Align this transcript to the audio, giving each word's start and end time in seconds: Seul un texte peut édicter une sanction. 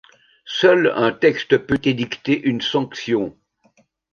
Seul 0.47 0.91
un 0.95 1.11
texte 1.11 1.59
peut 1.59 1.79
édicter 1.83 2.41
une 2.41 2.59
sanction. 2.59 3.37